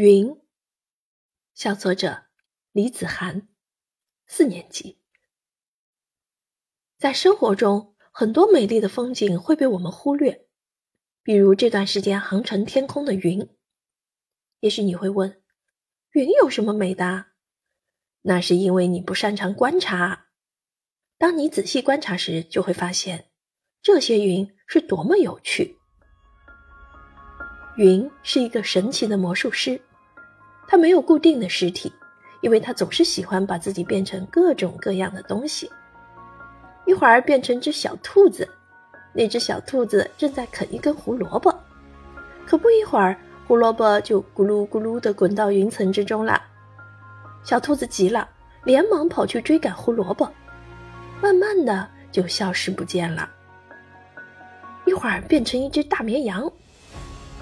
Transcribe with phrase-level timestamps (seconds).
[0.00, 0.34] 云，
[1.52, 2.22] 小作者
[2.72, 3.48] 李子涵，
[4.26, 4.98] 四年级。
[6.96, 10.46] 在生活中，很多美丽的风景会被我们忽略，
[11.22, 13.46] 比如这段时间航程天空的云。
[14.60, 15.42] 也许你会问，
[16.12, 17.26] 云有什么美的？
[18.22, 20.28] 那是因为你不擅长观察。
[21.18, 23.30] 当你仔细观察时，就会发现
[23.82, 25.76] 这些云是多么有趣。
[27.76, 29.82] 云是一个神奇的魔术师。
[30.70, 31.92] 它没有固定的尸体，
[32.42, 35.68] 因为它总是喜欢把自己变成各种各样的东西。
[36.86, 38.48] 一会儿变成只小兔子，
[39.12, 41.52] 那只小兔子正在啃一根胡萝卜，
[42.46, 43.16] 可不一会儿，
[43.48, 46.40] 胡萝卜就咕噜咕噜地滚到云层之中了。
[47.42, 48.28] 小兔子急了，
[48.62, 50.30] 连忙跑去追赶胡萝卜，
[51.20, 53.28] 慢慢的就消失不见了。
[54.84, 56.48] 一会儿变成一只大绵羊，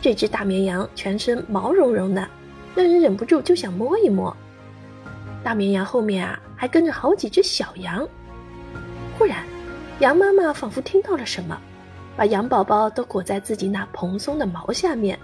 [0.00, 2.26] 这只大绵羊全身毛茸茸的。
[2.78, 4.36] 让人忍不住就想摸一摸。
[5.42, 8.06] 大绵羊后面啊，还跟着好几只小羊。
[9.18, 9.42] 忽然，
[9.98, 11.60] 羊妈妈仿佛听到了什么，
[12.16, 15.18] 把羊宝宝都裹在自己那蓬松的毛下面，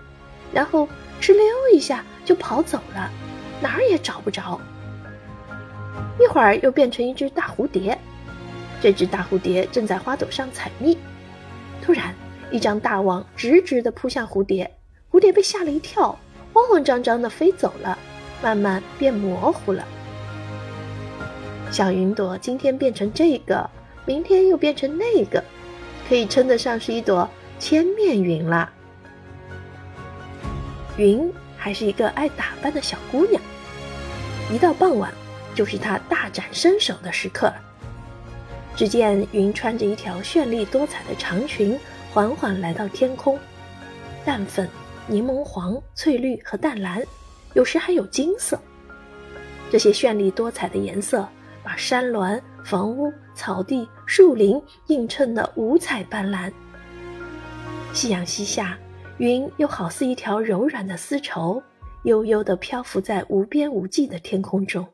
[0.52, 0.88] 然后
[1.20, 3.08] 哧溜一下就跑走了，
[3.62, 4.60] 哪儿也找不着。
[6.18, 7.96] 一会儿又变成一只大蝴蝶，
[8.82, 10.98] 这只大蝴蝶正在花朵上采蜜。
[11.80, 12.12] 突然，
[12.50, 14.68] 一张大网直直地扑向蝴蝶，
[15.08, 16.18] 蝴蝶被吓了一跳。
[16.54, 17.98] 慌慌张张地飞走了，
[18.40, 19.84] 慢慢变模糊了。
[21.72, 23.68] 小云朵今天变成这个，
[24.06, 25.42] 明天又变成那个，
[26.08, 28.70] 可以称得上是一朵千面云了。
[30.96, 33.42] 云还是一个爱打扮的小姑娘，
[34.48, 35.12] 一到傍晚，
[35.56, 37.52] 就是她大展身手的时刻。
[38.76, 41.76] 只见云穿着一条绚丽多彩的长裙，
[42.12, 43.36] 缓缓来到天空，
[44.24, 44.68] 淡粉。
[45.06, 47.02] 柠檬黄、翠绿和淡蓝，
[47.52, 48.58] 有时还有金色。
[49.70, 51.28] 这些绚丽多彩的颜色，
[51.62, 56.50] 把山峦、房屋、草地、树林映衬得五彩斑斓。
[57.92, 58.78] 夕阳西下，
[59.18, 61.62] 云又好似一条柔软的丝绸，
[62.04, 64.86] 悠悠地漂浮在无边无际的天空中。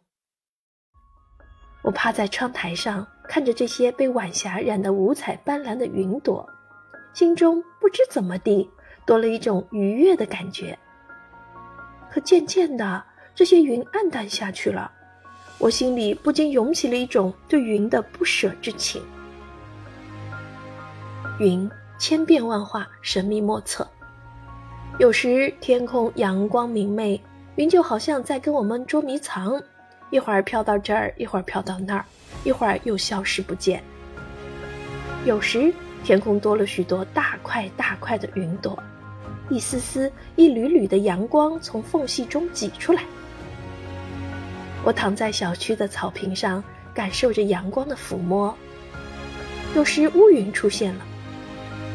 [1.82, 6.44] 我趴在窗台上，看着这些被晚霞染得五彩斑斓的云朵，
[7.14, 8.68] 心中不知怎么地。
[9.10, 10.78] 多了一种愉悦的感觉。
[12.08, 13.02] 可渐渐的，
[13.34, 14.88] 这些云暗淡下去了，
[15.58, 19.02] 我心里不禁涌起了一种对云的不舍之情。
[21.40, 23.84] 云千变万化，神秘莫测。
[25.00, 27.20] 有时天空阳光明媚，
[27.56, 29.60] 云就好像在跟我们捉迷藏，
[30.10, 32.04] 一会儿飘到这儿，一会儿飘到那儿，
[32.44, 33.82] 一会儿又消失不见。
[35.24, 38.80] 有时天空多了许多大块大块的云朵。
[39.50, 43.02] 一丝丝、一缕缕的阳光从缝隙中挤出来。
[44.84, 46.62] 我躺在小区的草坪上，
[46.94, 48.56] 感受着阳光的抚摸。
[49.74, 51.04] 有时乌云出现了，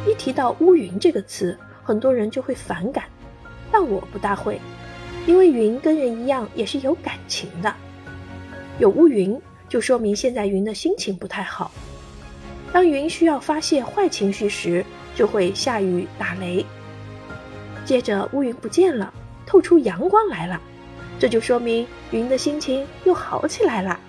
[0.07, 3.05] 一提到乌云这个词，很多人就会反感，
[3.71, 4.59] 但我不大会，
[5.25, 7.73] 因为云跟人一样也是有感情的。
[8.77, 9.39] 有乌云，
[9.69, 11.71] 就说明现在云的心情不太好。
[12.73, 16.65] 当云需要发泄坏情绪时，就会下雨打雷。
[17.85, 19.13] 接着乌云不见了，
[19.45, 20.59] 透出阳光来了，
[21.19, 23.99] 这就说明云的心情又好起来了。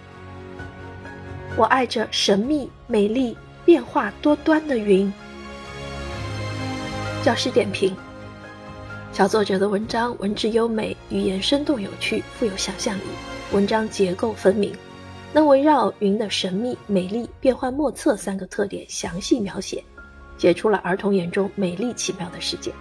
[1.57, 5.13] 我爱着神秘、美丽、变化多端的云。
[7.23, 7.95] 教师点评：
[9.13, 13.03] 小作者的文章文质优美，语言生动有趣，富有想象力，
[13.53, 14.73] 文章结构分明，
[15.35, 19.85] 能围绕云的神秘、美丽、变幻莫测三个特点详细描写，
[20.39, 22.73] 写出了儿童眼中美丽奇妙的世界。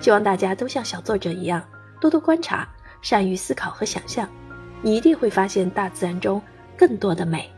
[0.00, 1.62] 希望大家都像小作者一样，
[2.00, 2.68] 多多观察，
[3.02, 4.28] 善于思考和想象，
[4.80, 6.40] 你一定会发现大自然中
[6.76, 7.50] 更多的美。